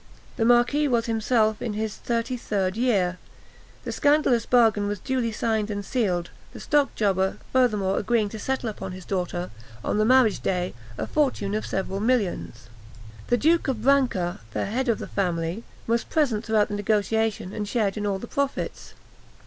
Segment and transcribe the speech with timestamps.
[0.35, 3.19] The marquis was himself in his thirty third year.
[3.83, 8.93] This scandalous bargain was duly signed and sealed, the stockjobber furthermore agreeing to settle upon
[8.93, 9.51] his daughter,
[9.83, 12.67] on the marriage day, a fortune of several millions.
[13.27, 17.67] The Duke of Brancas, the head of the family, was present throughout the negotiation, and
[17.67, 18.95] shared in all the profits.